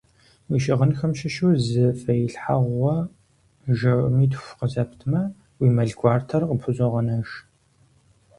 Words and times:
Уи 0.49 0.57
щыгъынхэм 0.63 1.11
щыщу 1.17 1.51
зы 1.65 1.85
фэилъхьэгъуэ, 2.01 2.95
жэмитху 3.77 4.55
къызэптмэ, 4.59 5.21
уи 5.59 5.67
мэл 5.75 5.91
гуартэр 5.99 6.43
къыпхузогъэнэж. 6.45 7.27